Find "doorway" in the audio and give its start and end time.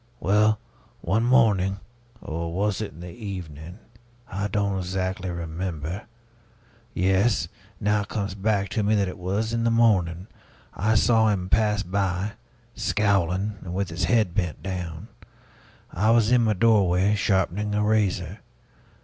16.53-17.13